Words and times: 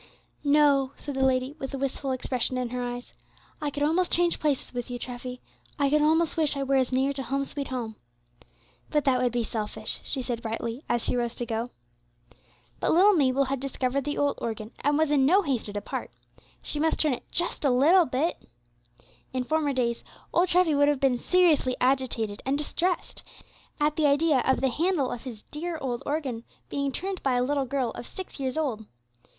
"No," 0.43 0.93
said 0.97 1.13
the 1.13 1.21
lady, 1.23 1.55
with 1.59 1.75
a 1.75 1.77
wistful 1.77 2.11
expression 2.11 2.57
in 2.57 2.69
her 2.69 2.81
eyes, 2.83 3.13
"I 3.61 3.69
could 3.69 3.83
almost 3.83 4.11
change 4.11 4.39
places 4.39 4.73
with 4.73 4.89
you, 4.89 4.97
Treffy, 4.97 5.41
I 5.77 5.91
could 5.91 6.01
almost 6.01 6.37
wish 6.37 6.57
I 6.57 6.63
were 6.63 6.77
as 6.77 6.91
near 6.91 7.13
to 7.13 7.21
'Home, 7.21 7.45
sweet 7.45 7.67
Home.' 7.67 7.97
But 8.89 9.05
that 9.05 9.21
would 9.21 9.31
be 9.31 9.43
selfish," 9.43 10.01
she 10.03 10.23
said 10.23 10.41
brightly, 10.41 10.83
as 10.89 11.03
she 11.03 11.15
rose 11.15 11.35
to 11.35 11.45
go. 11.45 11.69
But 12.79 12.93
little 12.93 13.13
Mabel 13.13 13.45
had 13.45 13.59
discovered 13.59 14.03
the 14.05 14.17
old 14.17 14.39
organ, 14.41 14.71
and 14.79 14.97
was 14.97 15.11
in 15.11 15.23
no 15.27 15.43
haste 15.43 15.65
to 15.65 15.73
depart. 15.73 16.09
She 16.63 16.79
must 16.79 16.97
turn 16.97 17.13
it 17.13 17.29
"just 17.31 17.63
a 17.63 17.69
little 17.69 18.05
bit." 18.07 18.41
In 19.33 19.43
former 19.43 19.71
days, 19.71 20.03
old 20.33 20.49
Treffy 20.49 20.73
would 20.73 20.87
have 20.87 20.99
been 20.99 21.19
seriously 21.19 21.75
agitated 21.79 22.41
and 22.43 22.57
distressed 22.57 23.21
at 23.79 23.97
the 23.97 24.07
idea 24.07 24.39
of 24.47 24.61
the 24.61 24.69
handle 24.71 25.11
of 25.11 25.25
his 25.25 25.43
dear 25.51 25.77
old 25.79 26.01
organ 26.07 26.43
being 26.69 26.91
turned 26.91 27.21
by 27.21 27.33
a 27.33 27.43
little 27.43 27.65
girl 27.65 27.91
of 27.91 28.07
six 28.07 28.39
years 28.39 28.57
old. 28.57 28.87